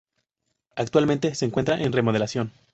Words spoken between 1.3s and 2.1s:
se encuentra en